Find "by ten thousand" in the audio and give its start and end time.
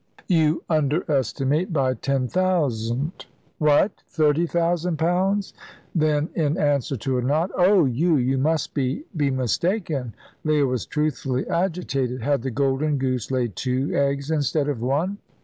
1.71-3.27